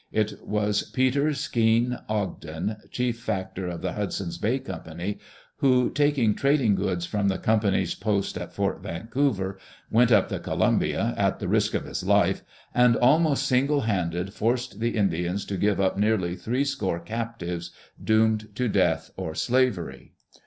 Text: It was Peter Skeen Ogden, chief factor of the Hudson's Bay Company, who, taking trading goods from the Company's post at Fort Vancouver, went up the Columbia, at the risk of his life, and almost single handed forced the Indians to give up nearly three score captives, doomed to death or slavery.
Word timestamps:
It 0.11 0.41
was 0.43 0.81
Peter 0.81 1.29
Skeen 1.29 1.95
Ogden, 2.09 2.77
chief 2.89 3.19
factor 3.19 3.67
of 3.67 3.83
the 3.83 3.91
Hudson's 3.93 4.39
Bay 4.39 4.57
Company, 4.57 5.19
who, 5.57 5.91
taking 5.91 6.33
trading 6.33 6.73
goods 6.73 7.05
from 7.05 7.27
the 7.27 7.37
Company's 7.37 7.93
post 7.93 8.35
at 8.35 8.51
Fort 8.51 8.81
Vancouver, 8.81 9.59
went 9.91 10.11
up 10.11 10.27
the 10.29 10.39
Columbia, 10.39 11.13
at 11.17 11.37
the 11.37 11.47
risk 11.47 11.75
of 11.75 11.85
his 11.85 12.01
life, 12.03 12.41
and 12.73 12.95
almost 12.95 13.45
single 13.45 13.81
handed 13.81 14.33
forced 14.33 14.79
the 14.79 14.95
Indians 14.97 15.45
to 15.45 15.55
give 15.55 15.79
up 15.79 15.99
nearly 15.99 16.35
three 16.35 16.63
score 16.65 16.99
captives, 16.99 17.69
doomed 18.03 18.55
to 18.55 18.67
death 18.67 19.11
or 19.17 19.35
slavery. 19.35 20.13